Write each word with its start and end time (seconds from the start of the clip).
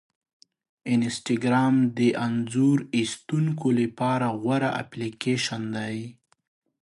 انسټاګرام 0.93 1.75
د 1.97 1.99
انځور 2.25 2.77
ایستونکو 2.97 3.67
لپاره 3.79 4.27
غوره 4.41 4.69
اپلیکیشن 4.83 5.61
دی. 5.77 5.97